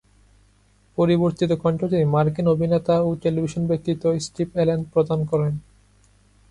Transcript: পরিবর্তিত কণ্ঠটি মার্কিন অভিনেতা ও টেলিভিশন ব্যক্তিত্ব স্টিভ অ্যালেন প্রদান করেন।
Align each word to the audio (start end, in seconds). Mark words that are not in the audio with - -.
পরিবর্তিত 0.97 1.51
কণ্ঠটি 1.63 1.99
মার্কিন 2.05 2.45
অভিনেতা 2.47 2.95
ও 3.01 3.09
টেলিভিশন 3.23 3.63
ব্যক্তিত্ব 3.67 4.03
স্টিভ 4.19 4.47
অ্যালেন 4.53 4.79
প্রদান 4.93 5.19
করেন। 5.25 5.53